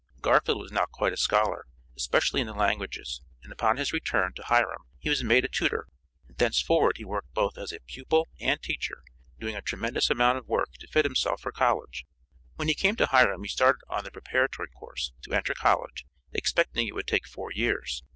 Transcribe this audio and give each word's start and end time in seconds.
Garfield 0.21 0.57
was 0.57 0.71
now 0.71 0.85
quite 0.91 1.13
a 1.13 1.17
scholar, 1.17 1.67
especially 1.95 2.41
in 2.41 2.47
the 2.47 2.53
languages, 2.55 3.21
and 3.43 3.53
upon 3.53 3.77
his 3.77 3.93
return 3.93 4.33
to 4.33 4.41
Hiram 4.45 4.85
he 4.97 5.09
was 5.09 5.23
made 5.23 5.45
a 5.45 5.47
tutor, 5.47 5.85
and 6.27 6.35
thenceforward 6.39 6.97
he 6.97 7.05
worked 7.05 7.31
both 7.35 7.55
as 7.55 7.71
a 7.71 7.81
pupil 7.81 8.27
and 8.39 8.59
teacher, 8.63 9.03
doing 9.39 9.55
a 9.55 9.61
tremendous 9.61 10.09
amount 10.09 10.39
of 10.39 10.47
work 10.47 10.69
to 10.79 10.87
fit 10.87 11.05
himself 11.05 11.41
for 11.41 11.51
college. 11.51 12.05
When 12.55 12.67
he 12.67 12.73
came 12.73 12.95
to 12.95 13.05
Hiram 13.05 13.43
he 13.43 13.47
started 13.49 13.83
on 13.89 14.03
the 14.03 14.09
preparatory 14.09 14.69
course, 14.69 15.13
to 15.21 15.33
enter 15.33 15.53
college, 15.53 16.07
expecting 16.31 16.87
it 16.87 16.95
would 16.95 17.05
take 17.05 17.27
four 17.27 17.51
years. 17.51 18.01